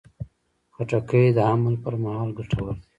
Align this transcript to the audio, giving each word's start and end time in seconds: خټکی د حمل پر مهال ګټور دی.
خټکی 0.75 1.25
د 1.37 1.39
حمل 1.49 1.75
پر 1.83 1.93
مهال 2.03 2.29
ګټور 2.37 2.71
دی. 2.79 2.85